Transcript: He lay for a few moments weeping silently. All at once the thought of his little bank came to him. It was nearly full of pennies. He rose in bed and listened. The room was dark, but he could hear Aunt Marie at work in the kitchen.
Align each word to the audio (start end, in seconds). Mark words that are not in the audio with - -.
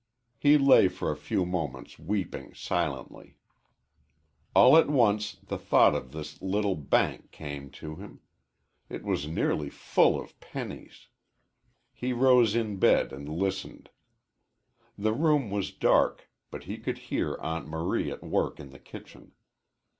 He 0.39 0.57
lay 0.57 0.87
for 0.87 1.11
a 1.11 1.15
few 1.15 1.45
moments 1.45 1.99
weeping 1.99 2.55
silently. 2.55 3.37
All 4.55 4.75
at 4.75 4.89
once 4.89 5.33
the 5.35 5.59
thought 5.59 5.93
of 5.93 6.13
his 6.13 6.41
little 6.41 6.73
bank 6.75 7.29
came 7.29 7.69
to 7.73 7.97
him. 7.97 8.19
It 8.89 9.03
was 9.03 9.27
nearly 9.27 9.69
full 9.69 10.19
of 10.19 10.39
pennies. 10.39 11.07
He 11.93 12.13
rose 12.13 12.55
in 12.55 12.77
bed 12.77 13.13
and 13.13 13.29
listened. 13.29 13.91
The 14.97 15.13
room 15.13 15.51
was 15.51 15.69
dark, 15.71 16.31
but 16.49 16.63
he 16.63 16.79
could 16.79 16.97
hear 17.13 17.37
Aunt 17.39 17.67
Marie 17.67 18.09
at 18.09 18.23
work 18.23 18.59
in 18.59 18.71
the 18.71 18.79
kitchen. 18.79 19.33